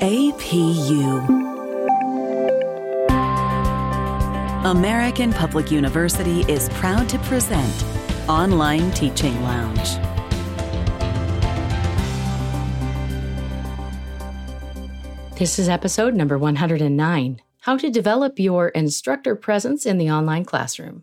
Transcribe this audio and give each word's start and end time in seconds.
APU. 0.00 1.26
American 4.64 5.32
Public 5.32 5.72
University 5.72 6.42
is 6.42 6.68
proud 6.68 7.08
to 7.08 7.18
present 7.18 7.84
Online 8.28 8.92
Teaching 8.92 9.42
Lounge. 9.42 9.96
This 15.36 15.58
is 15.58 15.68
episode 15.68 16.14
number 16.14 16.38
109 16.38 17.42
How 17.62 17.76
to 17.76 17.90
Develop 17.90 18.38
Your 18.38 18.68
Instructor 18.68 19.34
Presence 19.34 19.84
in 19.84 19.98
the 19.98 20.12
Online 20.12 20.44
Classroom. 20.44 21.02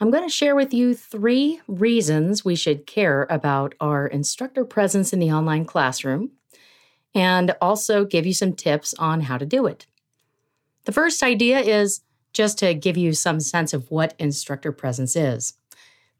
I'm 0.00 0.12
going 0.12 0.22
to 0.22 0.28
share 0.28 0.54
with 0.54 0.72
you 0.72 0.94
three 0.94 1.60
reasons 1.66 2.44
we 2.44 2.54
should 2.54 2.86
care 2.86 3.26
about 3.28 3.74
our 3.80 4.06
instructor 4.06 4.64
presence 4.64 5.12
in 5.12 5.18
the 5.18 5.32
online 5.32 5.64
classroom 5.64 6.30
and 7.16 7.56
also 7.60 8.04
give 8.04 8.24
you 8.24 8.32
some 8.32 8.52
tips 8.52 8.94
on 8.94 9.22
how 9.22 9.38
to 9.38 9.46
do 9.46 9.66
it. 9.66 9.86
The 10.84 10.92
first 10.92 11.22
idea 11.22 11.58
is 11.58 12.02
just 12.32 12.58
to 12.58 12.74
give 12.74 12.96
you 12.96 13.12
some 13.12 13.40
sense 13.40 13.72
of 13.72 13.90
what 13.90 14.14
instructor 14.20 14.70
presence 14.70 15.16
is. 15.16 15.54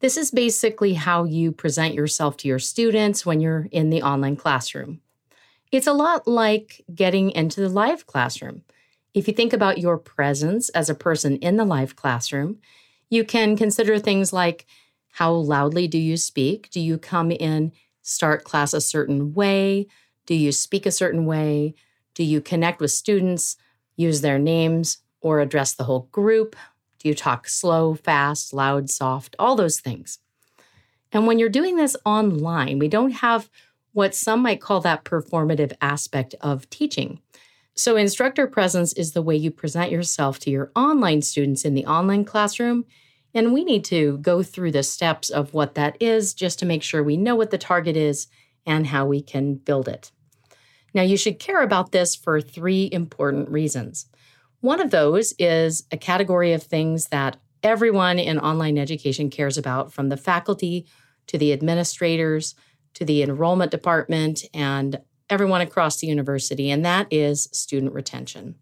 This 0.01 0.17
is 0.17 0.33
basically 0.33 0.95
how 0.95 1.23
you 1.23 1.53
present 1.53 1.95
yourself 1.95 2.37
to 2.39 2.49
your 2.49 2.59
students 2.59 3.25
when 3.25 3.41
you're 3.41 3.69
in 3.71 3.91
the 3.91 4.03
online 4.03 4.35
classroom. 4.35 5.01
It's 5.71 5.87
a 5.87 5.93
lot 5.93 6.27
like 6.27 6.85
getting 6.93 7.31
into 7.31 7.61
the 7.61 7.69
live 7.69 8.07
classroom. 8.07 8.63
If 9.15 9.29
you 9.29 9.35
think 9.35 9.53
about 9.53 9.79
your 9.79 9.99
presence 9.99 10.69
as 10.71 10.91
a 10.91 10.95
person 10.95 11.37
in 11.37 11.57
the 11.57 11.65
live 11.65 11.95
classroom, 11.95 12.59
you 13.11 13.25
can 13.25 13.57
consider 13.57 13.99
things 13.99 14.33
like 14.33 14.67
how 15.13 15.33
loudly 15.33 15.89
do 15.89 15.99
you 15.99 16.17
speak? 16.17 16.71
Do 16.71 16.81
you 16.81 16.99
come 16.99 17.31
in, 17.31 17.73
start 18.03 18.45
class 18.45 18.73
a 18.73 18.81
certain 18.81 19.35
way? 19.35 19.87
Do 20.27 20.35
you 20.35 20.53
speak 20.53 20.87
a 20.87 20.93
certain 20.93 21.27
way? 21.27 21.75
Do 22.15 22.23
you 22.23 22.41
connect 22.41 22.81
with 22.81 22.91
students, 22.91 23.57
use 23.97 24.21
their 24.21 24.39
names, 24.39 24.99
or 25.21 25.41
address 25.41 25.73
the 25.73 25.85
whole 25.85 26.09
group? 26.13 26.55
Do 26.99 27.09
you 27.09 27.15
talk 27.15 27.49
slow, 27.49 27.95
fast, 27.95 28.53
loud, 28.53 28.91
soft? 28.91 29.37
All 29.39 29.57
those 29.57 29.81
things. 29.81 30.19
And 31.13 31.27
when 31.27 31.39
you're 31.39 31.49
doing 31.49 31.77
this 31.77 31.97
online, 32.05 32.79
we 32.79 32.89
don't 32.89 33.13
have 33.13 33.49
what 33.93 34.15
some 34.15 34.43
might 34.43 34.61
call 34.61 34.81
that 34.83 35.05
performative 35.05 35.73
aspect 35.81 36.35
of 36.41 36.69
teaching. 36.71 37.21
So, 37.79 37.95
instructor 37.95 38.49
presence 38.49 38.93
is 38.95 39.13
the 39.13 39.23
way 39.23 39.37
you 39.37 39.53
present 39.53 39.93
yourself 39.93 40.41
to 40.41 40.51
your 40.51 40.73
online 40.75 41.23
students 41.23 41.65
in 41.65 41.75
the 41.75 41.87
online 41.87 42.25
classroom. 42.25 42.87
And 43.33 43.53
we 43.53 43.63
need 43.63 43.85
to 43.85 44.19
go 44.19 44.43
through 44.43 44.73
the 44.73 44.83
steps 44.83 45.31
of 45.31 45.55
what 45.55 45.77
that 45.77 45.97
is 46.01 46.35
just 46.35 46.59
to 46.59 46.67
make 46.67 46.83
sure 46.83 47.05
we 47.05 47.17
know 47.17 47.37
what 47.37 47.53
the 47.53 47.57
target 47.57 47.97
is 47.97 48.27
and 48.67 48.89
how 48.89 49.07
we 49.07 49.23
can 49.23 49.55
build 49.55 49.87
it. 49.87 50.11
Now, 50.93 51.03
you 51.03 51.17
should 51.17 51.39
care 51.39 51.63
about 51.63 51.93
this 51.93 52.17
for 52.17 52.41
three 52.41 52.89
important 52.91 53.49
reasons. 53.49 54.07
One 54.59 54.81
of 54.81 54.91
those 54.91 55.33
is 55.39 55.85
a 55.93 55.97
category 55.97 56.53
of 56.55 56.65
things 56.65 57.07
that 57.11 57.37
everyone 57.63 58.19
in 58.19 58.41
online 58.41 58.77
education 58.77 59.31
cares 59.31 59.57
about, 59.57 59.93
from 59.93 60.09
the 60.09 60.17
faculty 60.17 60.85
to 61.29 61.39
the 61.39 61.53
administrators 61.53 62.57
to 62.95 63.05
the 63.05 63.23
enrollment 63.23 63.71
department 63.71 64.45
and 64.53 64.99
everyone 65.31 65.61
across 65.61 65.99
the 65.99 66.07
university, 66.07 66.71
and 66.71 66.85
that 66.85 67.07
is 67.11 67.49
student 67.53 67.93
retention. 67.93 68.55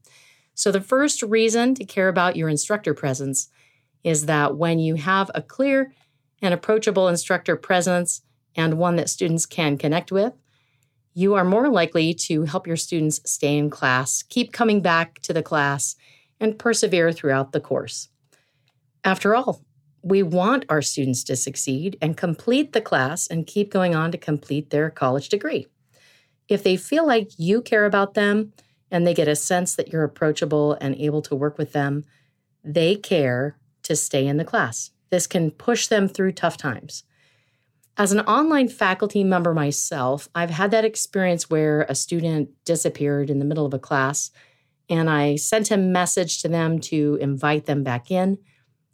So, 0.54 0.72
the 0.72 0.81
first 0.81 1.22
reason 1.22 1.75
to 1.75 1.84
care 1.84 2.09
about 2.09 2.37
your 2.37 2.49
instructor 2.49 2.94
presence 2.94 3.49
is 4.03 4.27
that 4.27 4.56
when 4.56 4.78
you 4.78 4.94
have 4.94 5.31
a 5.34 5.43
clear 5.43 5.93
and 6.41 6.54
approachable 6.54 7.09
instructor 7.09 7.56
presence 7.56 8.22
and 8.54 8.78
one 8.78 8.97
that 8.97 9.10
students 9.10 9.47
can 9.47 9.77
connect 9.77 10.10
with, 10.10 10.32
you 11.12 11.34
are 11.34 11.44
more 11.44 11.69
likely 11.69 12.15
to 12.15 12.44
help 12.44 12.66
your 12.66 12.77
students 12.77 13.21
stay 13.25 13.56
in 13.56 13.71
class, 13.71 14.22
keep 14.22 14.53
coming 14.53 14.81
back 14.81 15.21
to 15.22 15.33
the 15.33 15.43
class, 15.43 15.97
and 16.41 16.59
persevere 16.59 17.12
throughout 17.12 17.53
the 17.53 17.60
course. 17.60 18.09
After 19.04 19.34
all, 19.34 19.62
we 20.03 20.22
want 20.22 20.65
our 20.69 20.83
students 20.83 21.25
to 21.25 21.37
succeed 21.37 21.97
and 22.00 22.16
complete 22.16 22.72
the 22.72 22.81
class 22.81 23.27
and 23.27 23.47
keep 23.47 23.72
going 23.72 23.94
on 23.94 24.12
to 24.12 24.19
complete 24.19 24.71
their 24.71 24.91
college 24.91 25.28
degree 25.28 25.66
if 26.48 26.62
they 26.62 26.76
feel 26.76 27.06
like 27.06 27.30
you 27.38 27.60
care 27.60 27.84
about 27.84 28.14
them 28.14 28.52
and 28.90 29.06
they 29.06 29.14
get 29.14 29.28
a 29.28 29.36
sense 29.36 29.74
that 29.74 29.92
you're 29.92 30.04
approachable 30.04 30.76
and 30.80 30.94
able 30.96 31.22
to 31.22 31.34
work 31.34 31.58
with 31.58 31.72
them, 31.72 32.04
they 32.62 32.94
care 32.94 33.56
to 33.82 33.96
stay 33.96 34.26
in 34.26 34.36
the 34.36 34.44
class. 34.44 34.90
This 35.10 35.26
can 35.26 35.50
push 35.50 35.86
them 35.86 36.08
through 36.08 36.32
tough 36.32 36.56
times. 36.56 37.04
As 37.96 38.12
an 38.12 38.20
online 38.20 38.68
faculty 38.68 39.24
member 39.24 39.54
myself, 39.54 40.28
I've 40.34 40.50
had 40.50 40.70
that 40.72 40.84
experience 40.84 41.48
where 41.48 41.82
a 41.88 41.94
student 41.94 42.50
disappeared 42.64 43.30
in 43.30 43.38
the 43.38 43.44
middle 43.44 43.64
of 43.64 43.72
a 43.72 43.78
class, 43.78 44.30
and 44.90 45.08
I 45.08 45.36
sent 45.36 45.70
a 45.70 45.76
message 45.76 46.42
to 46.42 46.48
them 46.48 46.78
to 46.80 47.18
invite 47.20 47.66
them 47.66 47.82
back 47.82 48.10
in, 48.10 48.38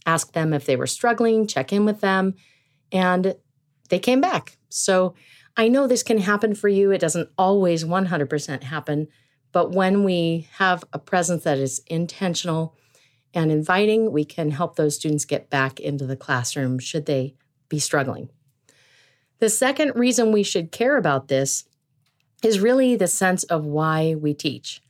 ask 0.07 0.33
them 0.33 0.53
if 0.53 0.67
they 0.67 0.77
were 0.77 0.87
struggling, 0.87 1.47
check 1.47 1.73
in 1.73 1.85
with 1.85 2.01
them, 2.01 2.35
and 2.93 3.35
they 3.89 3.99
came 3.99 4.21
back. 4.21 4.57
So 4.69 5.15
I 5.57 5.69
know 5.69 5.87
this 5.87 6.03
can 6.03 6.19
happen 6.19 6.55
for 6.55 6.69
you. 6.69 6.91
It 6.91 7.01
doesn't 7.01 7.31
always 7.37 7.85
100% 7.85 8.63
happen, 8.63 9.09
but 9.53 9.73
when 9.73 10.03
we 10.05 10.49
have 10.55 10.85
a 10.93 10.99
presence 10.99 11.45
that 11.45 11.59
is 11.59 11.83
intentional 11.87 12.77
and 13.35 13.51
inviting, 13.51 14.13
we 14.13 14.25
can 14.25 14.51
help 14.51 14.77
those 14.77 14.97
students 14.97 15.25
get 15.25 15.51
back 15.51 15.79
into 15.79 16.07
the 16.07 16.17
classroom 16.17 16.79
should 16.79 17.07
they 17.07 17.35
be 17.69 17.79
struggling. 17.79 18.31
The 19.41 19.51
second 19.51 19.93
reason 19.95 20.33
we 20.33 20.43
should 20.43 20.73
care 20.73 20.97
about 20.97 21.29
this 21.29 21.65
is 22.43 22.61
really 22.61 22.97
the 22.97 23.07
sense 23.07 23.45
of 23.45 23.65
why 23.65 24.15
we 24.15 24.35
teach. 24.35 24.83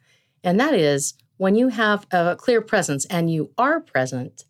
And 0.44 0.58
that 0.60 0.74
is 0.74 1.14
when 1.36 1.54
you 1.54 1.68
have 1.68 2.06
a 2.12 2.36
clear 2.36 2.60
presence 2.60 3.04
and 3.06 3.30
you 3.30 3.50
are 3.58 3.80
present, 3.80 4.44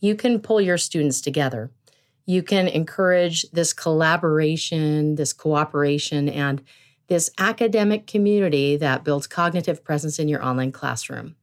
you 0.00 0.14
can 0.14 0.40
pull 0.40 0.60
your 0.60 0.78
students 0.78 1.20
together 1.20 1.70
you 2.28 2.42
can 2.42 2.68
encourage 2.68 3.50
this 3.52 3.72
collaboration, 3.72 5.14
this 5.14 5.32
cooperation, 5.32 6.28
and 6.28 6.62
this 7.06 7.30
academic 7.38 8.06
community 8.06 8.76
that 8.76 9.02
builds 9.02 9.26
cognitive 9.26 9.82
presence 9.82 10.18
in 10.18 10.28
your 10.28 10.44
online 10.44 10.70
classroom. 10.70 11.36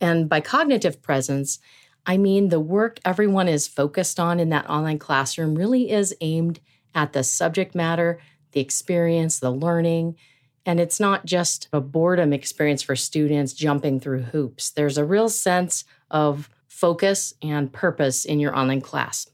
And 0.00 0.26
by 0.26 0.40
cognitive 0.40 1.02
presence, 1.02 1.58
I 2.06 2.16
mean 2.16 2.48
the 2.48 2.58
work 2.58 3.00
everyone 3.04 3.48
is 3.48 3.68
focused 3.68 4.18
on 4.18 4.40
in 4.40 4.48
that 4.48 4.68
online 4.68 4.98
classroom 4.98 5.56
really 5.56 5.90
is 5.90 6.16
aimed 6.22 6.58
at 6.94 7.12
the 7.12 7.22
subject 7.22 7.74
matter, 7.74 8.18
the 8.52 8.60
experience, 8.60 9.38
the 9.38 9.50
learning. 9.50 10.16
And 10.64 10.80
it's 10.80 10.98
not 10.98 11.26
just 11.26 11.68
a 11.70 11.82
boredom 11.82 12.32
experience 12.32 12.80
for 12.80 12.96
students 12.96 13.52
jumping 13.52 14.00
through 14.00 14.22
hoops. 14.22 14.70
There's 14.70 14.96
a 14.96 15.04
real 15.04 15.28
sense 15.28 15.84
of 16.10 16.48
focus 16.66 17.34
and 17.42 17.70
purpose 17.70 18.24
in 18.24 18.40
your 18.40 18.56
online 18.56 18.80
class. 18.80 19.26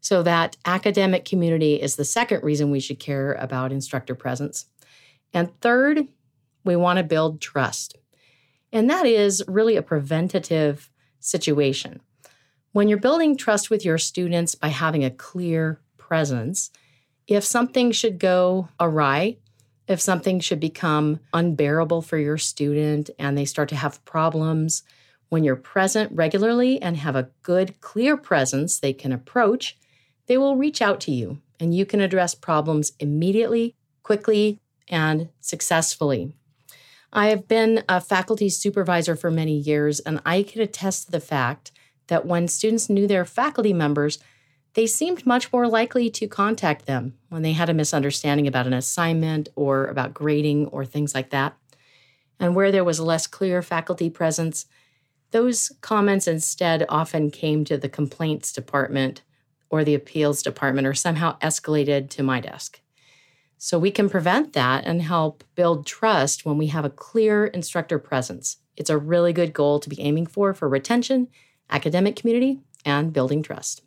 So, 0.00 0.22
that 0.22 0.56
academic 0.64 1.24
community 1.24 1.74
is 1.80 1.96
the 1.96 2.04
second 2.04 2.42
reason 2.42 2.70
we 2.70 2.80
should 2.80 2.98
care 2.98 3.32
about 3.34 3.72
instructor 3.72 4.14
presence. 4.14 4.66
And 5.34 5.58
third, 5.60 6.06
we 6.64 6.76
want 6.76 6.98
to 6.98 7.02
build 7.02 7.40
trust. 7.40 7.96
And 8.72 8.88
that 8.90 9.06
is 9.06 9.42
really 9.48 9.76
a 9.76 9.82
preventative 9.82 10.90
situation. 11.20 12.00
When 12.72 12.88
you're 12.88 12.98
building 12.98 13.36
trust 13.36 13.70
with 13.70 13.84
your 13.84 13.98
students 13.98 14.54
by 14.54 14.68
having 14.68 15.04
a 15.04 15.10
clear 15.10 15.80
presence, 15.96 16.70
if 17.26 17.44
something 17.44 17.92
should 17.92 18.18
go 18.18 18.68
awry, 18.78 19.38
if 19.86 20.00
something 20.00 20.38
should 20.40 20.60
become 20.60 21.20
unbearable 21.32 22.02
for 22.02 22.18
your 22.18 22.38
student 22.38 23.10
and 23.18 23.36
they 23.36 23.46
start 23.46 23.70
to 23.70 23.76
have 23.76 24.04
problems, 24.04 24.82
when 25.30 25.44
you're 25.44 25.56
present 25.56 26.12
regularly 26.12 26.80
and 26.80 26.96
have 26.96 27.16
a 27.16 27.30
good, 27.42 27.80
clear 27.80 28.16
presence 28.16 28.78
they 28.78 28.92
can 28.92 29.12
approach, 29.12 29.78
they 30.28 30.38
will 30.38 30.56
reach 30.56 30.80
out 30.80 31.00
to 31.00 31.10
you 31.10 31.40
and 31.58 31.74
you 31.74 31.84
can 31.84 32.00
address 32.00 32.34
problems 32.34 32.92
immediately, 33.00 33.74
quickly, 34.04 34.60
and 34.86 35.28
successfully. 35.40 36.32
I 37.12 37.28
have 37.28 37.48
been 37.48 37.82
a 37.88 38.00
faculty 38.00 38.48
supervisor 38.48 39.16
for 39.16 39.30
many 39.30 39.56
years, 39.56 39.98
and 40.00 40.20
I 40.24 40.42
can 40.42 40.60
attest 40.60 41.06
to 41.06 41.10
the 41.10 41.20
fact 41.20 41.72
that 42.06 42.26
when 42.26 42.46
students 42.46 42.88
knew 42.88 43.06
their 43.06 43.24
faculty 43.24 43.72
members, 43.72 44.18
they 44.74 44.86
seemed 44.86 45.26
much 45.26 45.52
more 45.52 45.66
likely 45.66 46.10
to 46.10 46.28
contact 46.28 46.86
them 46.86 47.14
when 47.30 47.42
they 47.42 47.52
had 47.52 47.68
a 47.68 47.74
misunderstanding 47.74 48.46
about 48.46 48.66
an 48.66 48.74
assignment 48.74 49.48
or 49.56 49.86
about 49.86 50.14
grading 50.14 50.66
or 50.66 50.84
things 50.84 51.14
like 51.14 51.30
that. 51.30 51.56
And 52.38 52.54
where 52.54 52.70
there 52.70 52.84
was 52.84 53.00
less 53.00 53.26
clear 53.26 53.62
faculty 53.62 54.10
presence, 54.10 54.66
Those 55.30 55.72
comments 55.80 56.26
instead 56.26 56.86
often 56.88 57.30
came 57.30 57.64
to 57.66 57.76
the 57.76 57.88
complaints 57.88 58.52
department 58.52 59.22
or 59.70 59.84
the 59.84 59.94
appeals 59.94 60.42
department 60.42 60.86
or 60.86 60.94
somehow 60.94 61.38
escalated 61.40 62.08
to 62.10 62.22
my 62.22 62.40
desk. 62.40 62.80
So 63.58 63.78
we 63.78 63.90
can 63.90 64.08
prevent 64.08 64.52
that 64.52 64.84
and 64.86 65.02
help 65.02 65.42
build 65.56 65.84
trust 65.84 66.46
when 66.46 66.58
we 66.58 66.68
have 66.68 66.84
a 66.84 66.90
clear 66.90 67.46
instructor 67.46 67.98
presence. 67.98 68.58
It's 68.76 68.90
a 68.90 68.96
really 68.96 69.32
good 69.32 69.52
goal 69.52 69.80
to 69.80 69.88
be 69.88 70.00
aiming 70.00 70.26
for 70.26 70.54
for 70.54 70.68
retention, 70.68 71.28
academic 71.68 72.14
community, 72.14 72.60
and 72.84 73.12
building 73.12 73.42
trust. 73.42 73.82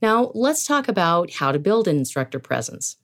Now, 0.00 0.32
let's 0.34 0.66
talk 0.66 0.88
about 0.88 1.34
how 1.34 1.52
to 1.52 1.58
build 1.58 1.86
an 1.86 1.98
instructor 1.98 2.40
presence. 2.40 2.96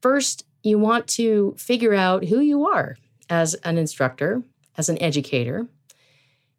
First, 0.00 0.44
you 0.62 0.78
want 0.78 1.08
to 1.08 1.54
figure 1.58 1.94
out 1.94 2.26
who 2.26 2.40
you 2.40 2.66
are 2.66 2.96
as 3.28 3.54
an 3.54 3.76
instructor, 3.76 4.42
as 4.78 4.88
an 4.88 5.02
educator, 5.02 5.66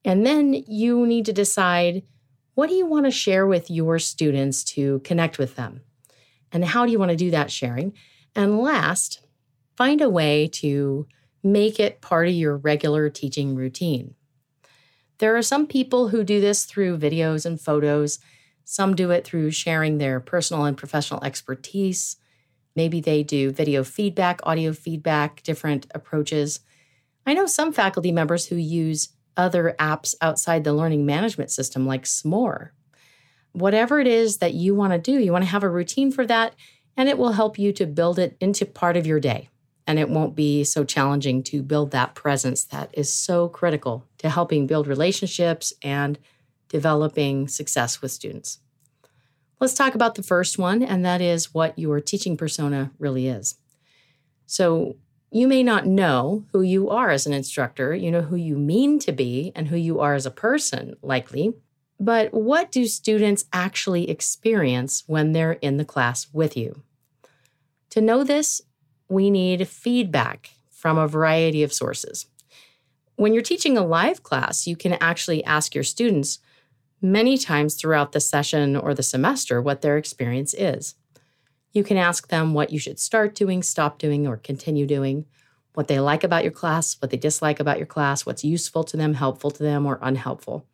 and 0.04 0.26
then 0.26 0.54
you 0.54 1.08
need 1.08 1.26
to 1.26 1.34
decide 1.34 2.04
what 2.58 2.70
do 2.70 2.76
you 2.76 2.88
want 2.88 3.06
to 3.06 3.12
share 3.12 3.46
with 3.46 3.70
your 3.70 4.00
students 4.00 4.64
to 4.64 4.98
connect 5.02 5.38
with 5.38 5.56
them? 5.56 5.82
And 6.52 6.66
how 6.66 6.88
do 6.88 6.92
you 6.92 6.98
want 6.98 7.12
to 7.12 7.16
do 7.16 7.30
that 7.30 7.52
sharing? 7.52 7.94
And 8.36 8.58
last, 8.58 9.22
find 9.76 10.02
a 10.02 10.10
way 10.10 10.48
to 10.54 11.06
make 11.44 11.80
it 11.80 12.02
part 12.02 12.28
of 12.28 12.34
your 12.34 12.58
regular 12.58 13.12
teaching 13.12 13.54
routine. 13.54 14.16
There 15.20 15.38
are 15.38 15.44
some 15.44 15.68
people 15.68 16.08
who 16.08 16.24
do 16.24 16.42
this 16.42 16.66
through 16.66 16.98
videos 16.98 17.46
and 17.46 17.62
photos. 17.62 18.18
Some 18.64 18.96
do 18.96 19.12
it 19.12 19.24
through 19.24 19.52
sharing 19.52 20.00
their 20.00 20.20
personal 20.20 20.66
and 20.66 20.76
professional 20.76 21.24
expertise. 21.24 22.18
Maybe 22.76 23.00
they 23.00 23.22
do 23.22 23.52
video 23.52 23.84
feedback, 23.84 24.40
audio 24.42 24.74
feedback, 24.74 25.44
different 25.44 25.86
approaches. 25.94 26.62
I 27.24 27.36
know 27.36 27.46
some 27.46 27.72
faculty 27.72 28.12
members 28.12 28.48
who 28.48 28.56
use 28.56 29.10
other 29.38 29.76
apps 29.80 30.16
outside 30.22 30.64
the 30.64 30.74
learning 30.74 31.06
management 31.06 31.52
system 31.52 31.86
like 31.86 32.04
Smore. 32.04 32.72
Whatever 33.54 34.00
it 34.00 34.08
is 34.08 34.38
that 34.38 34.54
you 34.54 34.76
want 34.76 34.94
to 34.94 35.00
do, 35.00 35.20
you 35.20 35.32
want 35.32 35.44
to 35.44 35.50
have 35.50 35.64
a 35.64 35.70
routine 35.70 36.12
for 36.12 36.26
that, 36.26 36.56
and 36.98 37.08
it 37.08 37.18
will 37.18 37.32
help 37.32 37.58
you 37.58 37.72
to 37.74 37.86
build 37.86 38.20
it 38.20 38.36
into 38.40 38.66
part 38.66 38.98
of 38.98 39.08
your 39.08 39.20
day. 39.20 39.50
And 39.86 39.98
it 39.98 40.10
won't 40.10 40.36
be 40.36 40.64
so 40.64 40.84
challenging 40.84 41.44
to 41.44 41.62
build 41.62 41.92
that 41.92 42.14
presence 42.14 42.66
that 42.66 42.90
is 42.94 43.14
so 43.14 43.48
critical 43.48 44.06
to 44.18 44.30
helping 44.30 44.68
build 44.68 44.86
relationships 44.86 45.72
and 45.82 46.20
developing 46.68 47.48
success 47.48 48.02
with 48.02 48.12
students. 48.12 48.60
Let's 49.60 49.74
talk 49.74 49.96
about 49.96 50.16
the 50.16 50.24
first 50.24 50.60
one, 50.60 50.84
and 50.84 51.06
that 51.06 51.22
is 51.22 51.54
what 51.54 51.80
your 51.80 52.00
teaching 52.00 52.38
persona 52.38 52.92
really 53.00 53.28
is. 53.28 53.56
So, 54.46 54.98
you 55.32 55.48
may 55.48 55.62
not 55.64 55.86
know 55.86 56.46
who 56.52 56.62
you 56.62 56.90
are 56.90 57.10
as 57.10 57.26
an 57.26 57.34
instructor. 57.34 57.94
You 57.94 58.12
know 58.12 58.22
who 58.22 58.36
you 58.36 58.58
mean 58.58 59.00
to 59.00 59.12
be 59.12 59.52
and 59.56 59.68
who 59.68 59.76
you 59.76 60.00
are 60.00 60.14
as 60.14 60.26
a 60.26 60.32
person, 60.32 60.96
likely. 61.02 61.54
But 62.00 62.34
what 62.34 62.72
do 62.72 62.86
students 62.86 63.46
actually 63.52 64.10
experience 64.10 65.04
when 65.08 65.32
they're 65.32 65.54
in 65.54 65.78
the 65.78 65.86
class 65.86 66.28
with 66.32 66.56
you? 66.56 66.84
To 67.92 68.02
know 68.02 68.24
this, 68.24 68.62
we 69.10 69.30
need 69.30 69.68
feedback 69.68 70.52
from 70.70 70.98
a 70.98 71.08
variety 71.08 71.64
of 71.64 71.74
sources. 71.74 72.28
When 73.16 73.34
you're 73.34 73.42
teaching 73.42 73.78
a 73.78 73.86
live 73.86 74.22
class, 74.22 74.68
you 74.68 74.76
can 74.76 74.94
actually 74.94 75.44
ask 75.44 75.74
your 75.74 75.84
students 75.84 76.40
many 77.02 77.38
times 77.38 77.76
throughout 77.76 78.12
the 78.12 78.20
session 78.20 78.76
or 78.76 78.94
the 78.94 79.04
semester 79.04 79.62
what 79.62 79.82
their 79.82 79.98
experience 79.98 80.54
is. 80.54 80.96
You 81.74 81.84
can 81.84 81.98
ask 81.98 82.30
them 82.30 82.54
what 82.54 82.72
you 82.72 82.80
should 82.80 83.00
start 83.00 83.36
doing, 83.36 83.62
stop 83.62 84.00
doing, 84.00 84.28
or 84.28 84.38
continue 84.38 84.86
doing, 84.86 85.26
what 85.74 85.88
they 85.88 86.00
like 86.00 86.24
about 86.24 86.44
your 86.44 86.52
class, 86.52 87.00
what 87.00 87.12
they 87.12 87.18
dislike 87.18 87.60
about 87.60 87.78
your 87.78 87.86
class, 87.86 88.26
what's 88.26 88.44
useful 88.44 88.84
to 88.86 88.98
them, 88.98 89.14
helpful 89.14 89.52
to 89.52 89.62
them, 89.62 89.86
or 89.86 90.00
unhelpful. 90.02 90.66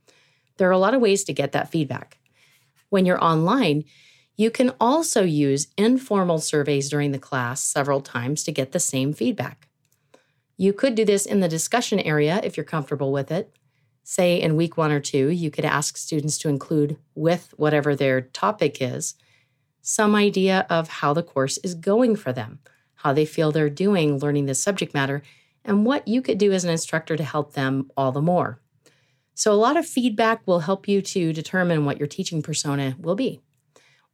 There 0.57 0.69
are 0.69 0.72
a 0.72 0.78
lot 0.78 0.94
of 0.94 1.01
ways 1.01 1.24
to 1.25 1.34
get 1.34 1.51
that 1.51 1.69
feedback. 1.69 2.19
When 2.90 3.06
you're 3.06 3.24
online, 3.24 3.84
you 4.38 4.50
can 4.50 4.72
also 4.80 5.24
use 5.24 5.68
informal 5.78 6.40
surveys 6.40 6.90
during 6.90 7.12
the 7.12 7.19
class 7.19 7.62
several 7.62 8.01
times 8.01 8.44
to 8.44 8.51
get 8.51 8.72
the 8.72 8.80
same 8.80 9.13
feedback. 9.13 9.68
You 10.57 10.74
could 10.74 10.96
do 10.96 11.04
this 11.04 11.25
in 11.25 11.39
the 11.39 11.50
discussion 11.50 12.00
area 12.00 12.39
if 12.44 12.56
you're 12.56 12.63
comfortable 12.63 13.12
with 13.12 13.31
it. 13.31 13.51
Say 14.04 14.39
in 14.39 14.56
week 14.56 14.78
one 14.78 14.92
or 14.92 15.00
two, 15.00 15.30
you 15.30 15.50
could 15.50 15.66
ask 15.66 15.98
students 15.98 16.38
to 16.39 16.50
include, 16.50 16.98
with 17.16 17.54
whatever 17.57 17.96
their 17.96 18.22
topic 18.22 18.81
is, 18.81 19.16
some 19.84 20.16
idea 20.16 20.66
of 20.70 20.88
how 20.88 21.14
the 21.14 21.22
course 21.22 21.58
is 21.58 21.76
going 21.76 22.16
for 22.16 22.32
them, 22.32 22.60
how 22.96 23.14
they 23.14 23.26
feel 23.26 23.52
they're 23.52 23.70
doing 23.70 24.18
learning 24.18 24.46
this 24.46 24.60
subject 24.60 24.94
matter, 24.94 25.22
and 25.66 25.86
what 25.86 26.08
you 26.08 26.22
could 26.22 26.38
do 26.38 26.54
as 26.54 26.64
an 26.64 26.72
instructor 26.72 27.16
to 27.18 27.24
help 27.24 27.54
them 27.54 27.92
all 27.96 28.12
the 28.12 28.22
more. 28.22 28.60
So, 29.36 29.52
a 29.52 29.56
lot 29.56 29.78
of 29.78 29.86
feedback 29.86 30.42
will 30.48 30.62
help 30.62 30.88
you 30.88 31.02
to 31.02 31.34
determine 31.34 31.86
what 31.86 32.00
your 32.00 32.08
teaching 32.08 32.42
persona 32.42 32.96
will 33.00 33.16
be 33.16 33.42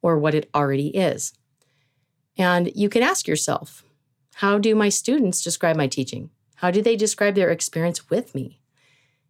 or 0.02 0.18
what 0.18 0.34
it 0.34 0.50
already 0.56 0.88
is. 0.88 1.34
And 2.38 2.72
you 2.76 2.90
can 2.90 3.04
ask 3.04 3.28
yourself 3.28 3.84
how 4.36 4.58
do 4.58 4.74
my 4.74 4.90
students 4.90 5.44
describe 5.44 5.76
my 5.76 5.88
teaching? 5.88 6.32
How 6.56 6.72
do 6.72 6.82
they 6.82 6.96
describe 6.96 7.36
their 7.36 7.52
experience 7.52 8.10
with 8.10 8.34
me? 8.34 8.60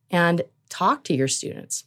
And 0.10 0.44
talk 0.70 1.04
to 1.06 1.16
your 1.16 1.28
students. 1.28 1.84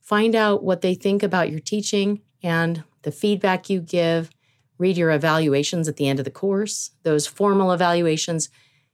Find 0.00 0.34
out 0.34 0.64
what 0.64 0.80
they 0.80 0.94
think 0.94 1.22
about 1.22 1.50
your 1.50 1.60
teaching 1.60 2.22
and 2.42 2.82
the 3.06 3.12
feedback 3.12 3.70
you 3.70 3.80
give, 3.80 4.30
read 4.78 4.96
your 4.96 5.12
evaluations 5.12 5.86
at 5.86 5.94
the 5.94 6.08
end 6.08 6.18
of 6.18 6.24
the 6.24 6.30
course, 6.30 6.90
those 7.04 7.24
formal 7.24 7.70
evaluations. 7.70 8.48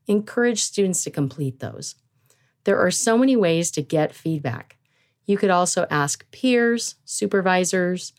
Encourage 0.06 0.60
students 0.62 1.02
to 1.02 1.10
complete 1.10 1.60
those. 1.60 1.94
There 2.64 2.78
are 2.78 2.90
so 2.90 3.16
many 3.16 3.36
ways 3.36 3.70
to 3.70 3.80
get 3.80 4.14
feedback. 4.14 4.76
You 5.24 5.38
could 5.38 5.48
also 5.48 5.86
ask 5.90 6.30
peers, 6.30 6.96
supervisors, 7.06 8.12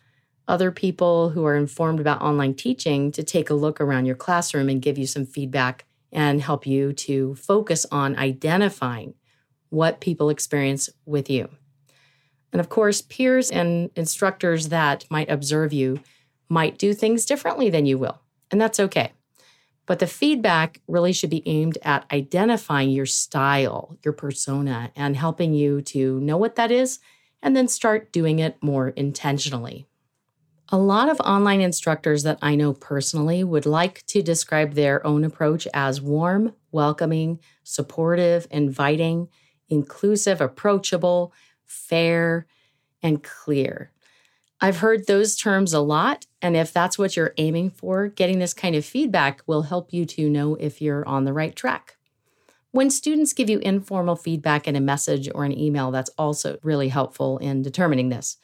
other 0.47 0.71
people 0.71 1.29
who 1.29 1.45
are 1.45 1.55
informed 1.55 1.99
about 1.99 2.23
online 2.23 2.55
teaching 2.55 3.11
to 3.11 3.21
take 3.21 3.51
a 3.51 3.53
look 3.53 3.79
around 3.79 4.07
your 4.07 4.15
classroom 4.15 4.69
and 4.69 4.81
give 4.81 4.97
you 4.97 5.05
some 5.05 5.27
feedback 5.27 5.85
and 6.11 6.41
help 6.41 6.65
you 6.65 6.91
to 6.93 7.35
focus 7.35 7.85
on 7.91 8.15
identifying 8.15 9.13
what 9.69 10.01
people 10.01 10.31
experience 10.31 10.89
with 11.05 11.29
you. 11.29 11.49
And 12.53 12.59
of 12.59 12.69
course, 12.69 13.01
peers 13.01 13.49
and 13.51 13.89
instructors 13.95 14.69
that 14.69 15.05
might 15.09 15.29
observe 15.29 15.73
you 15.73 15.99
might 16.47 16.77
do 16.77 16.93
things 16.93 17.25
differently 17.25 17.69
than 17.69 17.85
you 17.85 17.97
will, 17.97 18.21
and 18.51 18.61
that's 18.61 18.79
okay. 18.79 19.11
But 19.85 19.99
the 19.99 20.07
feedback 20.07 20.79
really 20.87 21.11
should 21.11 21.29
be 21.29 21.45
aimed 21.45 21.77
at 21.81 22.05
identifying 22.11 22.91
your 22.91 23.05
style, 23.05 23.97
your 24.05 24.13
persona, 24.13 24.91
and 24.95 25.17
helping 25.17 25.53
you 25.53 25.81
to 25.81 26.19
know 26.21 26.37
what 26.37 26.55
that 26.55 26.71
is 26.71 26.99
and 27.41 27.55
then 27.55 27.67
start 27.67 28.13
doing 28.13 28.39
it 28.39 28.55
more 28.61 28.89
intentionally. 28.89 29.85
A 30.69 30.77
lot 30.77 31.09
of 31.09 31.19
online 31.19 31.59
instructors 31.59 32.23
that 32.23 32.39
I 32.41 32.55
know 32.55 32.73
personally 32.73 33.43
would 33.43 33.65
like 33.65 34.05
to 34.07 34.21
describe 34.21 34.73
their 34.73 35.05
own 35.05 35.25
approach 35.25 35.67
as 35.73 36.01
warm, 36.01 36.53
welcoming, 36.71 37.39
supportive, 37.63 38.47
inviting, 38.49 39.27
inclusive, 39.69 40.39
approachable, 40.39 41.33
fair, 41.65 42.47
and 43.01 43.21
clear. 43.23 43.91
I've 44.61 44.77
heard 44.77 45.07
those 45.07 45.35
terms 45.35 45.73
a 45.73 45.81
lot. 45.81 46.25
And 46.41 46.55
if 46.55 46.71
that's 46.71 46.97
what 46.97 47.17
you're 47.17 47.33
aiming 47.37 47.71
for, 47.71 48.07
getting 48.07 48.39
this 48.39 48.53
kind 48.53 48.75
of 48.75 48.85
feedback 48.85 49.41
will 49.45 49.63
help 49.63 49.91
you 49.91 50.05
to 50.05 50.29
know 50.29 50.55
if 50.55 50.81
you're 50.81 51.05
on 51.05 51.25
the 51.25 51.33
right 51.33 51.55
track. 51.55 51.97
When 52.71 52.89
students 52.89 53.33
give 53.33 53.49
you 53.49 53.59
informal 53.59 54.15
feedback 54.15 54.67
in 54.67 54.75
a 54.75 54.81
message 54.81 55.29
or 55.35 55.43
an 55.43 55.57
email, 55.57 55.91
that's 55.91 56.09
also 56.17 56.57
really 56.63 56.87
helpful 56.87 57.37
in 57.39 57.61
determining 57.61 58.09
this. 58.09 58.37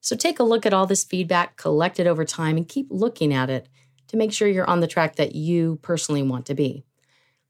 So 0.00 0.14
take 0.14 0.38
a 0.38 0.44
look 0.44 0.66
at 0.66 0.74
all 0.74 0.86
this 0.86 1.04
feedback 1.04 1.56
collected 1.56 2.06
over 2.06 2.24
time 2.24 2.56
and 2.56 2.68
keep 2.68 2.88
looking 2.90 3.32
at 3.32 3.48
it 3.48 3.68
to 4.08 4.16
make 4.16 4.32
sure 4.32 4.46
you're 4.46 4.68
on 4.68 4.80
the 4.80 4.86
track 4.86 5.16
that 5.16 5.34
you 5.34 5.78
personally 5.80 6.22
want 6.22 6.44
to 6.46 6.54
be. 6.54 6.84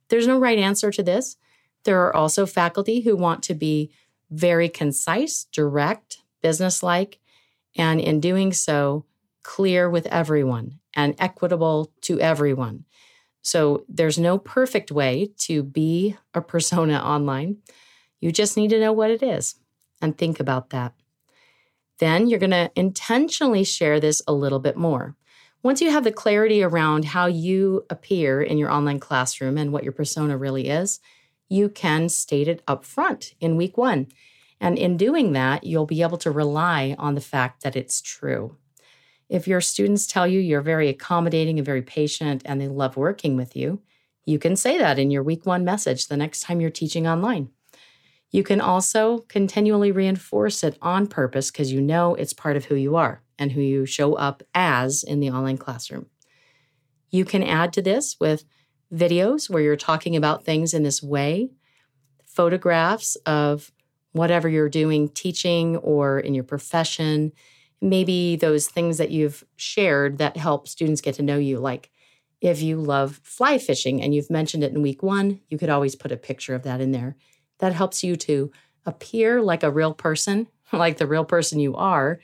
There's 0.09 0.26
no 0.26 0.38
right 0.38 0.59
answer 0.59 0.93
to 0.93 1.02
this. 1.02 1.37
There 1.85 2.00
are 2.02 2.14
also 2.14 2.47
faculty 2.47 3.00
who 3.00 3.17
want 3.17 3.43
to 3.45 3.55
be 3.55 3.91
very 4.33 4.69
concise, 4.69 5.45
direct, 5.53 6.19
businesslike, 6.43 7.19
and 7.77 8.01
in 8.01 8.21
doing 8.21 8.53
so, 8.53 9.05
clear 9.43 9.89
with 9.89 10.07
everyone 10.07 10.79
and 10.95 11.15
equitable 11.19 11.93
to 12.03 12.21
everyone. 12.21 12.85
So 13.43 13.85
there's 13.89 14.19
no 14.19 14.39
perfect 14.39 14.93
way 14.93 15.31
to 15.39 15.62
be 15.62 16.17
a 16.33 16.41
persona 16.41 16.95
online. 17.05 17.59
You 18.21 18.33
just 18.33 18.57
need 18.57 18.71
to 18.71 18.81
know 18.81 18.93
what 18.93 19.11
it 19.11 19.23
is 19.23 19.57
and 20.01 20.17
think 20.17 20.41
about 20.41 20.71
that. 20.71 20.95
Then 21.99 22.27
you're 22.27 22.39
going 22.39 22.51
to 22.51 22.71
intentionally 22.75 23.65
share 23.65 24.01
this 24.01 24.23
a 24.27 24.33
little 24.33 24.59
bit 24.59 24.77
more. 24.77 25.15
Once 25.62 25.81
you 25.81 25.91
have 25.91 26.03
the 26.03 26.11
clarity 26.11 26.62
around 26.62 27.05
how 27.05 27.27
you 27.27 27.85
appear 27.91 28.43
in 28.43 28.59
your 28.59 28.71
online 28.71 28.99
classroom 28.99 29.57
and 29.57 29.73
what 29.73 29.85
your 29.85 29.93
persona 29.93 30.37
really 30.37 30.69
is, 30.69 30.99
you 31.52 31.68
can 31.68 32.09
state 32.09 32.49
it 32.49 32.62
up 32.66 32.85
front 32.85 33.35
in 33.38 33.56
week 33.56 33.76
one. 33.76 34.06
And 34.59 34.78
in 34.78 34.97
doing 34.97 35.32
that, 35.32 35.64
you'll 35.64 35.87
be 35.87 36.02
able 36.02 36.18
to 36.18 36.30
rely 36.30 36.97
on 36.99 37.14
the 37.14 37.21
fact 37.21 37.62
that 37.62 37.76
it's 37.76 38.00
true. 38.00 38.56
If 39.28 39.47
your 39.47 39.61
students 39.61 40.06
tell 40.06 40.26
you 40.26 40.40
you're 40.40 40.62
very 40.62 40.88
accommodating 40.88 41.59
and 41.59 41.66
very 41.66 41.82
patient 41.82 42.42
and 42.44 42.61
they 42.61 42.68
love 42.68 42.97
working 42.97 43.37
with 43.37 43.54
you, 43.54 43.82
you 44.25 44.38
can 44.38 44.56
say 44.56 44.78
that 44.78 44.99
in 44.99 45.11
your 45.11 45.23
week 45.23 45.44
one 45.44 45.64
message 45.64 46.06
the 46.06 46.16
next 46.16 46.40
time 46.40 46.61
you're 46.61 46.71
teaching 46.71 47.06
online. 47.06 47.50
You 48.30 48.42
can 48.42 48.61
also 48.61 49.18
continually 49.28 49.92
reinforce 49.92 50.64
it 50.64 50.78
on 50.80 51.06
purpose 51.06 51.50
because 51.50 51.71
you 51.71 51.82
know 51.82 52.14
it's 52.14 52.32
part 52.32 52.56
of 52.56 52.66
who 52.66 52.76
you 52.76 52.97
are 52.97 53.23
and 53.38 53.52
who 53.52 53.61
you 53.61 53.85
show 53.85 54.14
up 54.14 54.42
as 54.54 55.02
in 55.02 55.21
the 55.21 55.30
online 55.30 55.59
classroom. 55.59 56.06
You 57.11 57.26
can 57.26 57.42
add 57.42 57.75
to 57.75 57.82
this 57.82 58.16
with 58.18 58.44
videos 58.93 59.49
where 59.49 59.63
you're 59.63 59.77
talking 59.77 60.17
about 60.17 60.45
things 60.45 60.75
in 60.75 60.83
this 60.83 61.03
way, 61.03 61.51
photographs 62.27 63.17
of 63.27 63.73
whatever 64.13 64.49
you're 64.49 64.69
doing, 64.69 65.09
teaching 65.09 65.77
or 65.79 66.21
in 66.21 66.35
your 66.35 66.45
profession, 66.45 67.33
maybe 67.81 68.37
those 68.37 68.69
things 68.69 68.99
that 68.99 69.11
you've 69.11 69.45
shared 69.57 70.19
that 70.19 70.37
help 70.37 70.69
students 70.69 71.01
get 71.01 71.15
to 71.15 71.23
know 71.23 71.39
you, 71.39 71.59
like 71.59 71.91
if 72.41 72.61
you 72.61 72.77
love 72.77 73.21
fly 73.23 73.57
fishing 73.57 74.03
and 74.03 74.15
you've 74.15 74.31
mentioned 74.31 74.65
it 74.65 74.73
in 74.73 74.83
week 74.83 75.03
one, 75.03 75.41
you 75.49 75.57
could 75.57 75.71
always 75.71 75.95
put 75.95 76.13
a 76.13 76.17
picture 76.17 76.55
of 76.55 76.65
that 76.65 76.81
in 76.81 76.93
there. 76.93 77.17
That 77.59 77.73
helps 77.73 78.03
you 78.03 78.17
to 78.17 78.51
appear 78.85 79.41
like 79.41 79.63
a 79.63 79.71
real 79.71 79.95
person, 79.95 80.49
like 80.73 80.99
the 80.99 81.07
real 81.07 81.25
person 81.25 81.61
you 81.61 81.75
are, 81.77 82.21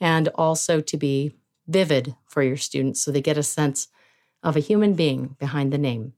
and 0.00 0.28
also 0.34 0.80
to 0.80 0.96
be 0.96 1.32
vivid 1.66 2.14
for 2.26 2.42
your 2.42 2.56
students 2.56 3.02
so 3.02 3.10
they 3.10 3.20
get 3.20 3.38
a 3.38 3.42
sense 3.42 3.88
of 4.46 4.56
a 4.56 4.60
human 4.60 4.94
being 4.94 5.34
behind 5.40 5.72
the 5.72 5.78
name. 5.78 6.12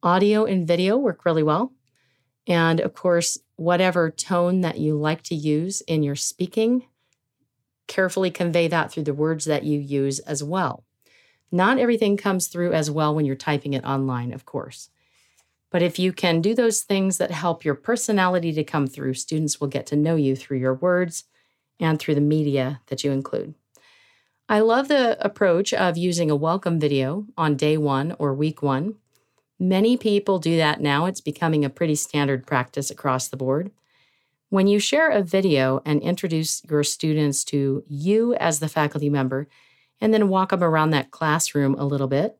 Audio 0.00 0.44
and 0.44 0.66
video 0.66 0.96
work 0.96 1.24
really 1.24 1.42
well. 1.42 1.72
And 2.46 2.78
of 2.78 2.94
course, 2.94 3.36
whatever 3.56 4.12
tone 4.12 4.60
that 4.60 4.78
you 4.78 4.94
like 4.94 5.22
to 5.24 5.34
use 5.34 5.80
in 5.82 6.04
your 6.04 6.14
speaking, 6.14 6.86
carefully 7.88 8.30
convey 8.30 8.68
that 8.68 8.92
through 8.92 9.02
the 9.02 9.12
words 9.12 9.44
that 9.46 9.64
you 9.64 9.80
use 9.80 10.20
as 10.20 10.44
well. 10.44 10.84
Not 11.50 11.78
everything 11.78 12.16
comes 12.16 12.46
through 12.46 12.74
as 12.74 12.92
well 12.92 13.12
when 13.12 13.24
you're 13.24 13.34
typing 13.34 13.74
it 13.74 13.84
online, 13.84 14.32
of 14.32 14.46
course. 14.46 14.88
But 15.68 15.82
if 15.82 15.98
you 15.98 16.12
can 16.12 16.42
do 16.42 16.54
those 16.54 16.82
things 16.82 17.18
that 17.18 17.32
help 17.32 17.64
your 17.64 17.74
personality 17.74 18.52
to 18.52 18.62
come 18.62 18.86
through, 18.86 19.14
students 19.14 19.60
will 19.60 19.68
get 19.68 19.86
to 19.86 19.96
know 19.96 20.14
you 20.14 20.36
through 20.36 20.58
your 20.58 20.74
words 20.74 21.24
and 21.80 21.98
through 21.98 22.14
the 22.14 22.20
media 22.20 22.80
that 22.86 23.02
you 23.02 23.10
include. 23.10 23.56
I 24.48 24.60
love 24.60 24.88
the 24.88 25.24
approach 25.24 25.72
of 25.72 25.96
using 25.96 26.30
a 26.30 26.36
welcome 26.36 26.80
video 26.80 27.26
on 27.36 27.56
day 27.56 27.76
one 27.76 28.14
or 28.18 28.34
week 28.34 28.60
one. 28.62 28.96
Many 29.58 29.96
people 29.96 30.38
do 30.38 30.56
that 30.56 30.80
now. 30.80 31.06
It's 31.06 31.20
becoming 31.20 31.64
a 31.64 31.70
pretty 31.70 31.94
standard 31.94 32.46
practice 32.46 32.90
across 32.90 33.28
the 33.28 33.36
board. 33.36 33.70
When 34.50 34.66
you 34.66 34.78
share 34.80 35.10
a 35.10 35.22
video 35.22 35.80
and 35.86 36.02
introduce 36.02 36.62
your 36.68 36.82
students 36.82 37.44
to 37.44 37.84
you 37.88 38.34
as 38.34 38.58
the 38.58 38.68
faculty 38.68 39.08
member, 39.08 39.48
and 40.00 40.12
then 40.12 40.28
walk 40.28 40.50
them 40.50 40.64
around 40.64 40.90
that 40.90 41.12
classroom 41.12 41.76
a 41.76 41.86
little 41.86 42.08
bit, 42.08 42.36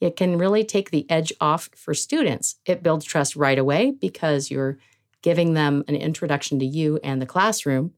it 0.00 0.16
can 0.16 0.38
really 0.38 0.64
take 0.64 0.90
the 0.90 1.08
edge 1.10 1.32
off 1.40 1.68
for 1.76 1.92
students. 1.92 2.56
It 2.64 2.82
builds 2.82 3.04
trust 3.04 3.36
right 3.36 3.58
away 3.58 3.92
because 3.92 4.50
you're 4.50 4.78
giving 5.20 5.52
them 5.52 5.84
an 5.86 5.94
introduction 5.94 6.58
to 6.58 6.66
you 6.66 6.98
and 7.04 7.20
the 7.20 7.26
classroom. 7.26 7.92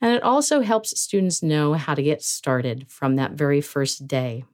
And 0.00 0.14
it 0.14 0.22
also 0.22 0.60
helps 0.60 0.98
students 0.98 1.42
know 1.42 1.74
how 1.74 1.94
to 1.94 2.02
get 2.02 2.22
started 2.22 2.86
from 2.88 3.16
that 3.16 3.32
very 3.32 3.60
first 3.60 4.08
day. 4.08 4.44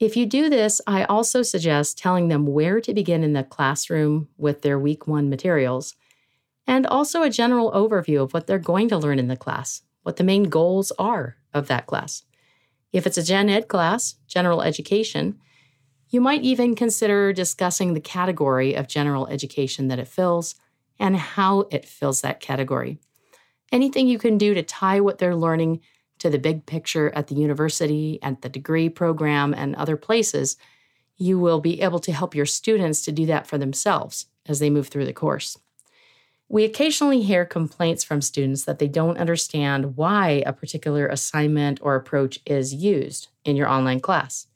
If 0.00 0.16
you 0.16 0.26
do 0.26 0.50
this, 0.50 0.80
I 0.86 1.04
also 1.04 1.42
suggest 1.42 1.96
telling 1.96 2.28
them 2.28 2.46
where 2.46 2.80
to 2.80 2.92
begin 2.92 3.22
in 3.22 3.32
the 3.32 3.44
classroom 3.44 4.28
with 4.36 4.62
their 4.62 4.78
week 4.78 5.06
one 5.06 5.30
materials, 5.30 5.94
and 6.66 6.86
also 6.86 7.22
a 7.22 7.30
general 7.30 7.72
overview 7.72 8.22
of 8.22 8.34
what 8.34 8.46
they're 8.46 8.58
going 8.58 8.88
to 8.88 8.98
learn 8.98 9.18
in 9.18 9.28
the 9.28 9.36
class, 9.36 9.82
what 10.02 10.16
the 10.16 10.24
main 10.24 10.44
goals 10.44 10.92
are 10.98 11.36
of 11.52 11.68
that 11.68 11.86
class. 11.86 12.24
If 12.92 13.06
it's 13.06 13.18
a 13.18 13.22
gen 13.22 13.48
ed 13.48 13.68
class, 13.68 14.16
general 14.26 14.62
education, 14.62 15.38
you 16.08 16.20
might 16.20 16.42
even 16.42 16.74
consider 16.74 17.32
discussing 17.32 17.94
the 17.94 18.00
category 18.00 18.74
of 18.74 18.88
general 18.88 19.26
education 19.28 19.88
that 19.88 19.98
it 19.98 20.08
fills 20.08 20.54
and 20.98 21.16
how 21.16 21.60
it 21.70 21.84
fills 21.84 22.20
that 22.20 22.40
category. 22.40 22.98
Anything 23.74 24.06
you 24.06 24.20
can 24.20 24.38
do 24.38 24.54
to 24.54 24.62
tie 24.62 25.00
what 25.00 25.18
they're 25.18 25.34
learning 25.34 25.80
to 26.20 26.30
the 26.30 26.38
big 26.38 26.64
picture 26.64 27.12
at 27.12 27.26
the 27.26 27.34
university, 27.34 28.20
at 28.22 28.40
the 28.40 28.48
degree 28.48 28.88
program, 28.88 29.52
and 29.52 29.74
other 29.74 29.96
places, 29.96 30.56
you 31.16 31.40
will 31.40 31.60
be 31.60 31.82
able 31.82 31.98
to 31.98 32.12
help 32.12 32.36
your 32.36 32.46
students 32.46 33.04
to 33.04 33.10
do 33.10 33.26
that 33.26 33.48
for 33.48 33.58
themselves 33.58 34.26
as 34.46 34.60
they 34.60 34.70
move 34.70 34.86
through 34.86 35.06
the 35.06 35.12
course. 35.12 35.58
We 36.48 36.62
occasionally 36.62 37.22
hear 37.22 37.44
complaints 37.44 38.04
from 38.04 38.22
students 38.22 38.62
that 38.62 38.78
they 38.78 38.86
don't 38.86 39.18
understand 39.18 39.96
why 39.96 40.44
a 40.46 40.52
particular 40.52 41.08
assignment 41.08 41.80
or 41.82 41.96
approach 41.96 42.38
is 42.46 42.72
used 42.72 43.26
in 43.44 43.56
your 43.56 43.66
online 43.66 43.98
class. 43.98 44.46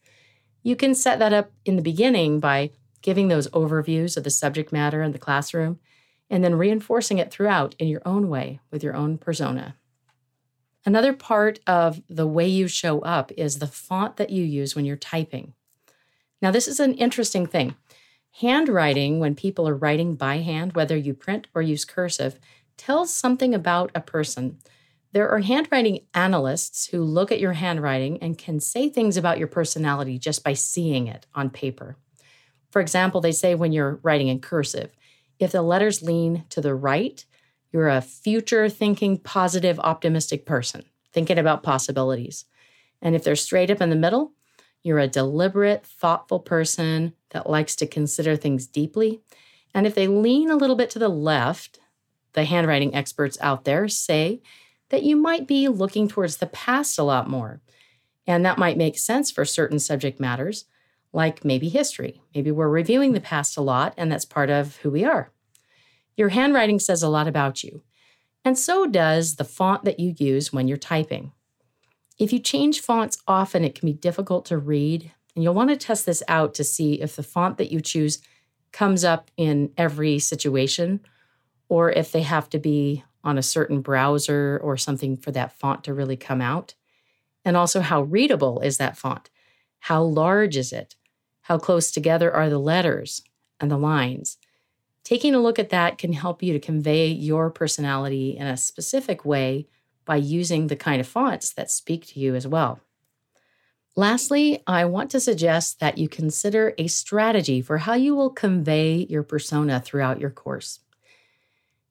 You 0.63 0.77
can 0.77 0.95
set 0.95 1.19
that 1.19 1.33
up 1.33 1.51
in 1.65 1.75
the 1.75 1.83
beginning 1.83 2.39
by 2.39 2.71
giving 3.03 3.27
those 3.27 3.49
overviews 3.49 4.17
of 4.17 4.23
the 4.23 4.31
subject 4.31 4.71
matter 4.71 5.03
in 5.03 5.11
the 5.11 5.19
classroom 5.19 5.81
and 6.31 6.45
then 6.45 6.55
reinforcing 6.55 7.19
it 7.19 7.31
throughout 7.31 7.75
in 7.79 7.89
your 7.89 8.03
own 8.05 8.29
way 8.29 8.61
with 8.71 8.83
your 8.83 8.95
own 8.95 9.19
persona. 9.19 9.77
Another 10.85 11.13
part 11.13 11.61
of 11.67 12.01
the 12.09 12.27
way 12.27 12.47
you 12.47 12.69
show 12.69 13.01
up 13.01 13.33
is 13.37 13.59
the 13.59 13.67
font 13.67 14.17
that 14.17 14.31
you 14.31 14.45
use 14.45 14.75
when 14.75 14.85
you're 14.85 14.97
typing. 14.97 15.55
Now, 16.41 16.51
this 16.51 16.69
is 16.69 16.81
an 16.81 16.95
interesting 16.95 17.47
thing. 17.47 17.75
Handwriting, 18.41 19.19
when 19.19 19.35
people 19.35 19.69
are 19.69 19.75
writing 19.75 20.15
by 20.15 20.39
hand, 20.39 20.75
whether 20.75 20.97
you 20.97 21.15
print 21.15 21.49
or 21.55 21.63
use 21.63 21.85
cursive, 21.85 22.39
tells 22.77 23.13
something 23.13 23.55
about 23.55 23.91
a 23.95 24.01
person. 24.01 24.59
There 25.13 25.29
are 25.29 25.41
handwriting 25.41 26.01
analysts 26.15 26.87
who 26.87 27.03
look 27.03 27.33
at 27.33 27.41
your 27.41 27.55
handwriting 27.55 28.23
and 28.23 28.39
can 28.39 28.61
say 28.61 28.89
things 28.89 29.17
about 29.17 29.39
your 29.39 29.49
personality 29.49 30.19
just 30.19 30.45
by 30.45 30.53
seeing 30.53 31.09
it 31.09 31.27
on 31.35 31.51
paper. 31.51 31.97
For 32.71 32.81
example, 32.81 33.21
they 33.21 33.33
say 33.33 33.55
when 33.55 33.73
you're 33.73 33.99
writing 34.03 34.29
in 34.29 34.41
cursive, 34.41 34.93
if 35.39 35.53
the 35.53 35.63
letters 35.63 36.03
lean 36.03 36.45
to 36.51 36.61
the 36.61 36.75
right, 36.75 37.25
you're 37.73 37.89
a 37.89 38.01
future 38.01 38.69
thinking, 38.69 39.19
positive, 39.19 39.79
optimistic 39.81 40.47
person, 40.47 40.85
thinking 41.13 41.39
about 41.39 41.63
possibilities. 41.63 42.45
And 43.03 43.15
if 43.15 43.23
they're 43.23 43.37
straight 43.37 43.71
up 43.71 43.81
in 43.81 43.91
the 43.91 43.97
middle, 43.97 44.33
you're 44.83 44.99
a 44.99 45.09
deliberate, 45.09 45.85
thoughtful 45.85 46.41
person 46.41 47.13
that 47.31 47.49
likes 47.49 47.77
to 47.77 47.87
consider 47.87 48.37
things 48.37 48.67
deeply. 48.67 49.21
And 49.75 49.87
if 49.87 49.95
they 49.95 50.07
lean 50.07 50.51
a 50.51 50.57
little 50.57 50.77
bit 50.77 50.91
to 50.91 50.99
the 50.99 51.09
left, 51.09 51.79
the 52.33 52.45
handwriting 52.45 52.95
experts 52.95 53.37
out 53.41 53.65
there 53.65 53.89
say 53.89 54.41
that 54.89 55.03
you 55.03 55.17
might 55.17 55.47
be 55.47 55.69
looking 55.69 56.09
towards 56.09 56.39
the 56.39 56.47
past 56.47 56.99
a 56.99 57.03
lot 57.03 57.29
more. 57.29 57.61
And 58.27 58.45
that 58.45 58.59
might 58.59 58.79
make 58.79 58.99
sense 58.99 59.31
for 59.31 59.45
certain 59.45 59.79
subject 59.79 60.21
matters, 60.21 60.65
like 61.13 61.45
maybe 61.45 61.69
history. 61.69 62.23
Maybe 62.35 62.51
we're 62.51 62.69
reviewing 62.69 63.13
the 63.13 63.21
past 63.21 63.57
a 63.57 63.63
lot, 63.63 63.95
and 63.97 64.11
that's 64.11 64.25
part 64.25 64.51
of 64.51 64.77
who 64.79 64.91
we 64.91 65.05
are. 65.05 65.31
Your 66.17 66.31
handwriting 66.31 66.79
says 66.79 67.03
a 67.03 67.09
lot 67.09 67.29
about 67.29 67.63
you, 67.63 67.83
and 68.45 68.59
so 68.59 68.87
does 68.87 69.37
the 69.37 69.45
font 69.45 69.85
that 69.85 70.01
you 70.01 70.15
use 70.19 70.53
when 70.53 70.69
you're 70.69 70.77
typing. 70.77 71.33
If 72.19 72.33
you 72.33 72.41
change 72.41 72.81
fonts 72.81 73.23
often, 73.29 73.65
it 73.65 73.75
can 73.75 73.87
be 73.87 73.93
difficult 73.93 74.45
to 74.47 74.59
read, 74.59 75.13
and 75.35 75.45
you'll 75.45 75.55
want 75.55 75.71
to 75.71 75.77
test 75.77 76.05
this 76.05 76.23
out 76.29 76.55
to 76.55 76.65
see 76.65 77.01
if 77.01 77.15
the 77.15 77.23
font 77.23 77.59
that 77.59 77.71
you 77.71 77.81
choose 77.81 78.21
comes 78.73 79.05
up 79.05 79.31
in 79.37 79.73
every 79.77 80.19
situation 80.19 81.01
or 81.69 81.91
if 81.91 82.13
they 82.13 82.23
have 82.23 82.49
to 82.51 82.59
be 82.59 83.05
on 83.25 83.39
a 83.39 83.43
certain 83.43 83.81
browser 83.81 84.61
or 84.63 84.77
something 84.77 85.17
for 85.17 85.31
that 85.33 85.53
font 85.53 85.85
to 85.85 85.95
really 85.95 86.17
come 86.17 86.41
out. 86.41 86.75
And 87.45 87.57
also, 87.57 87.81
how 87.81 88.03
readable 88.03 88.61
is 88.61 88.79
that 88.79 88.97
font? 88.97 89.31
How 89.81 90.03
large 90.03 90.57
is 90.57 90.73
it? 90.73 90.97
How 91.43 91.59
close 91.59 91.91
together 91.91 92.33
are 92.33 92.51
the 92.51 92.59
letters 92.59 93.23
and 93.61 93.71
the 93.71 93.79
lines? 93.79 94.39
Taking 95.05 95.35
a 95.35 95.41
look 95.41 95.59
at 95.59 95.71
that 95.71 95.97
can 95.97 96.13
help 96.13 96.43
you 96.43 96.53
to 96.53 96.61
convey 96.61 97.07
your 97.07 97.51
personality 97.51 98.37
in 98.37 98.47
a 98.47 98.57
specific 98.57 99.25
way 99.25 99.67
by 100.05 100.17
using 100.17 100.67
the 100.67 100.77
kind 100.77 101.01
of 101.01 101.07
fonts 101.07 101.53
that 101.53 101.71
speak 101.71 102.07
to 102.07 102.21
you 102.21 102.35
as 102.35 102.47
well. 102.47 102.81
Lastly, 103.97 104.63
I 104.67 104.85
want 104.85 105.11
to 105.11 105.21
suggest 105.21 105.81
that 105.81 105.99
you 105.99 106.09
consider 106.09 106.75
a 106.79 106.87
strategy 106.87 107.61
for 107.61 107.79
how 107.79 107.95
you 107.95 108.15
will 108.15 108.31
convey 108.31 109.07
your 109.09 109.23
persona 109.23 109.81
throughout 109.81 110.21
your 110.21 110.31
course. 110.31 110.81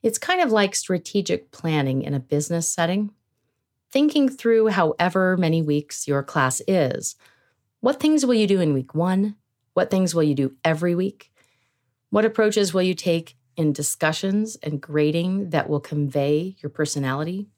It's 0.03 0.17
kind 0.17 0.39
of 0.39 0.51
like 0.51 0.73
strategic 0.73 1.51
planning 1.51 2.03
in 2.03 2.13
a 2.13 2.19
business 2.19 2.71
setting. 2.71 3.11
Thinking 3.91 4.29
through 4.29 4.67
however 4.67 5.35
many 5.37 5.61
weeks 5.61 6.07
your 6.07 6.23
class 6.23 6.61
is. 6.67 7.15
What 7.79 7.99
things 7.99 8.25
will 8.25 8.33
you 8.33 8.47
do 8.47 8.59
in 8.59 8.73
week 8.73 8.95
one? 8.95 9.35
What 9.73 9.91
things 9.91 10.15
will 10.15 10.23
you 10.23 10.33
do 10.33 10.55
every 10.63 10.95
week? 10.95 11.31
What 12.09 12.25
approaches 12.25 12.73
will 12.73 12.81
you 12.81 12.95
take 12.95 13.37
in 13.55 13.73
discussions 13.73 14.55
and 14.63 14.81
grading 14.81 15.51
that 15.51 15.69
will 15.69 15.79
convey 15.79 16.55
your 16.59 16.71
personality? 16.71 17.49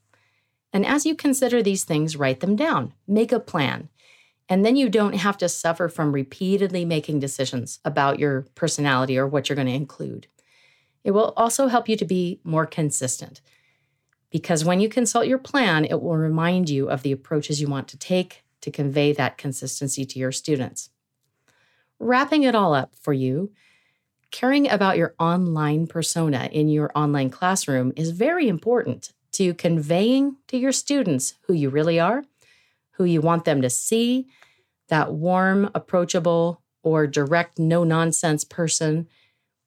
And 0.74 0.86
as 0.86 1.06
you 1.06 1.16
consider 1.16 1.64
these 1.64 1.86
things, 1.86 2.18
write 2.18 2.42
them 2.42 2.56
down, 2.56 2.94
make 3.08 3.32
a 3.32 3.40
plan. 3.40 3.90
And 4.50 4.66
then 4.66 4.76
you 4.76 4.90
don't 4.90 5.14
have 5.14 5.38
to 5.38 5.48
suffer 5.48 5.88
from 5.88 6.12
repeatedly 6.12 6.84
making 6.84 7.20
decisions 7.20 7.80
about 7.86 8.20
your 8.20 8.48
personality 8.56 9.18
or 9.18 9.28
what 9.28 9.48
you're 9.48 9.56
going 9.56 9.68
to 9.68 9.74
include. 9.74 10.28
It 11.04 11.12
will 11.12 11.34
also 11.38 11.68
help 11.68 11.88
you 11.88 11.96
to 11.96 12.06
be 12.06 12.42
more 12.44 12.66
consistent 12.66 13.42
because 14.32 14.66
when 14.66 14.80
you 14.80 14.90
consult 14.90 15.28
your 15.28 15.38
plan, 15.38 15.86
it 15.86 16.02
will 16.02 16.18
remind 16.18 16.70
you 16.70 16.90
of 16.90 17.04
the 17.04 17.12
approaches 17.12 17.62
you 17.62 17.68
want 17.68 17.88
to 17.88 17.98
take 17.98 18.44
to 18.62 18.72
convey 18.72 19.14
that 19.14 19.38
consistency 19.38 20.06
to 20.06 20.20
your 20.20 20.32
students. 20.32 20.90
Wrapping 22.00 22.44
it 22.44 22.56
all 22.56 22.74
up 22.74 22.96
for 22.96 23.14
you, 23.14 23.52
caring 24.32 24.70
about 24.70 24.98
your 24.98 25.16
online 25.20 25.88
persona 25.88 26.50
in 26.52 26.70
your 26.70 26.92
online 26.96 27.30
classroom 27.30 27.92
is 27.96 28.12
very 28.12 28.48
important 28.48 29.12
to 29.34 29.54
conveying 29.54 30.38
to 30.48 30.58
your 30.58 30.72
students 30.72 31.36
who 31.44 31.54
you 31.54 31.70
really 31.70 32.00
are, 32.00 32.24
who 32.92 33.06
you 33.06 33.22
want 33.22 33.46
them 33.46 33.62
to 33.62 33.70
see, 33.70 34.28
that 34.90 35.14
warm, 35.14 35.70
approachable, 35.74 36.62
or 36.84 37.08
direct, 37.08 37.60
no 37.60 37.84
nonsense 37.84 38.44
person. 38.44 39.08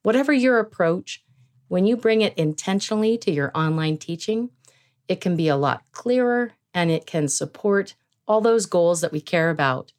Whatever 0.03 0.33
your 0.33 0.59
approach, 0.59 1.25
when 1.69 1.87
you 1.87 1.97
bring 1.97 2.21
it 2.21 2.35
intentionally 2.37 3.17
to 3.19 3.31
your 3.31 3.51
online 3.55 3.97
teaching, 3.99 4.51
it 5.09 5.21
can 5.21 5.37
be 5.37 5.49
a 5.49 5.57
lot 5.57 5.85
clearer 5.93 6.53
and 6.75 6.91
it 6.91 7.07
can 7.07 7.29
support 7.29 7.95
all 8.33 8.41
those 8.41 8.65
goals 8.65 9.03
that 9.03 9.13
we 9.13 9.21
care 9.21 9.51
about. 9.51 9.93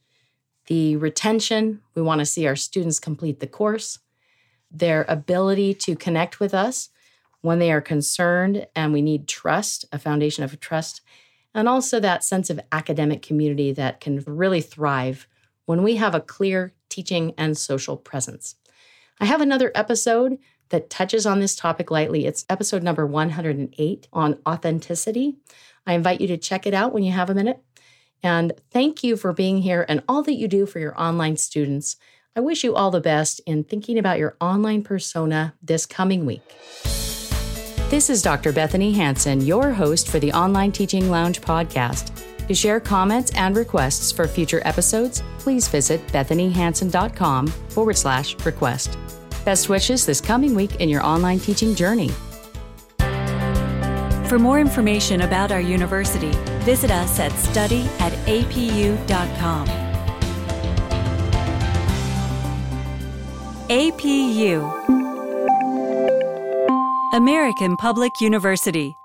The 0.66 0.96
retention, 0.96 1.82
we 1.94 2.02
want 2.02 2.18
to 2.18 2.26
see 2.26 2.48
our 2.48 2.56
students 2.56 3.00
complete 3.00 3.40
the 3.40 3.48
course, 3.48 4.00
their 4.72 5.06
ability 5.08 5.76
to 5.76 5.96
connect 5.96 6.40
with 6.40 6.52
us 6.52 6.90
when 7.42 7.60
they 7.60 7.72
are 7.72 7.80
concerned 7.80 8.66
and 8.76 8.92
we 8.92 9.04
need 9.04 9.28
trust, 9.28 9.86
a 9.92 10.00
foundation 10.00 10.44
of 10.44 10.60
trust, 10.60 11.02
and 11.54 11.70
also 11.70 12.00
that 12.00 12.24
sense 12.24 12.50
of 12.50 12.60
academic 12.72 13.22
community 13.22 13.72
that 13.72 14.00
can 14.00 14.24
really 14.26 14.62
thrive 14.62 15.28
when 15.66 15.84
we 15.84 15.98
have 15.98 16.16
a 16.16 16.20
clear 16.20 16.74
teaching 16.90 17.36
and 17.38 17.56
social 17.56 17.98
presence. 17.98 18.56
I 19.20 19.26
have 19.26 19.42
another 19.42 19.72
episode 19.76 20.40
that 20.70 20.90
touches 20.90 21.28
on 21.28 21.40
this 21.40 21.56
topic 21.56 21.92
lightly. 21.92 22.26
It's 22.26 22.48
episode 22.50 22.82
number 22.82 23.06
108 23.06 24.08
on 24.12 24.40
authenticity. 24.48 25.36
I 25.86 25.94
invite 25.94 26.20
you 26.20 26.28
to 26.28 26.38
check 26.38 26.66
it 26.66 26.74
out 26.74 26.94
when 26.94 27.04
you 27.04 27.12
have 27.12 27.30
a 27.30 27.36
minute. 27.36 27.62
And 28.24 28.54
thank 28.72 29.04
you 29.04 29.18
for 29.18 29.34
being 29.34 29.62
here 29.62 29.86
and 29.88 30.02
all 30.08 30.24
that 30.24 30.36
you 30.36 30.48
do 30.48 30.66
for 30.66 30.80
your 30.80 31.00
online 31.00 31.38
students. 31.38 31.98
I 32.36 32.40
wish 32.40 32.64
you 32.64 32.74
all 32.74 32.90
the 32.90 33.02
best 33.02 33.42
in 33.46 33.66
thinking 33.66 34.00
about 34.00 34.18
your 34.18 34.38
online 34.42 34.82
persona 34.82 35.54
this 35.62 35.86
coming 35.86 36.26
week. 36.26 36.56
This 37.90 38.10
is 38.10 38.24
Dr. 38.24 38.52
Bethanie 38.52 38.96
Hansen, 38.96 39.42
your 39.42 39.70
host 39.70 40.08
for 40.08 40.20
the 40.20 40.32
Online 40.34 40.72
Teaching 40.72 41.12
Lounge 41.12 41.42
podcast. 41.42 42.12
To 42.48 42.56
share 42.56 42.80
comments 42.80 43.32
and 43.36 43.56
requests 43.56 44.12
for 44.12 44.28
future 44.28 44.62
episodes, 44.66 45.22
please 45.38 45.68
visit 45.68 46.06
bethaniehansen.com 46.08 47.48
forward 47.48 47.98
slash 47.98 48.36
request. 48.46 48.98
Best 49.46 49.70
wishes 49.70 50.06
this 50.06 50.20
coming 50.20 50.56
week 50.56 50.82
in 50.82 50.90
your 50.90 51.04
online 51.04 51.40
teaching 51.40 51.76
journey. 51.76 52.10
For 54.34 54.40
more 54.40 54.60
information 54.60 55.22
about 55.22 55.52
our 55.52 55.62
university, 55.62 56.32
visit 56.66 56.90
us 56.90 57.20
at 57.20 57.32
study 57.34 57.88
at 58.00 58.12
apu.com. 58.26 59.68
APU 63.70 64.58
American 67.14 67.78
Public 67.78 68.20
University 68.22 68.98